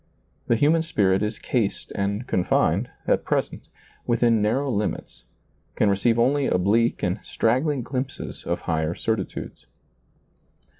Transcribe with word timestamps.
The 0.47 0.55
human 0.55 0.81
spirit 0.81 1.21
is 1.21 1.37
cased 1.37 1.91
and 1.91 2.25
confined, 2.25 2.89
at 3.07 3.23
present, 3.23 3.67
within 4.07 4.41
narrow 4.41 4.71
limits, 4.71 5.25
can 5.75 5.91
receive 5.91 6.17
only 6.17 6.47
oblique 6.47 7.03
and 7.03 7.19
straggling 7.21 7.83
glimpses 7.83 8.43
of 8.43 8.61
higher 8.61 8.95
certitudes. 8.95 9.67